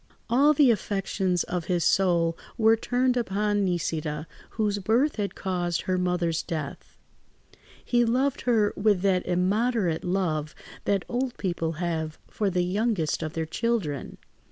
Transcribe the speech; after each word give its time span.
All 0.31 0.53
the 0.55 0.71
affections 0.71 1.43
of 1.43 1.65
his 1.65 1.83
soul 1.83 2.35
were 2.57 2.75
turned 2.75 3.15
upon 3.15 3.63
Nisida, 3.63 4.25
whose 4.57 4.79
birth 4.79 5.17
had 5.17 5.35
caused 5.35 5.81
her 5.81 5.95
mother's 5.99 6.41
death; 6.41 6.97
he 7.85 8.03
loved 8.03 8.41
her 8.41 8.73
with 8.75 9.01
that 9.03 9.23
immoderate 9.27 10.03
love 10.03 10.55
that 10.85 11.05
old 11.07 11.37
people 11.37 11.73
have 11.73 12.17
for 12.27 12.49
the 12.49 12.63
youngest 12.63 13.21
of 13.21 13.33
their 13.33 13.45
children. 13.45 14.17